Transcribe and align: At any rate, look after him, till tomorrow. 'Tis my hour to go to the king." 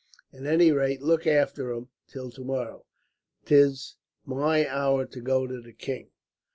At 0.33 0.47
any 0.47 0.71
rate, 0.71 1.03
look 1.03 1.27
after 1.27 1.71
him, 1.73 1.89
till 2.07 2.31
tomorrow. 2.31 2.85
'Tis 3.45 3.97
my 4.25 4.67
hour 4.67 5.05
to 5.05 5.21
go 5.21 5.45
to 5.45 5.61
the 5.61 5.73
king." 5.73 6.09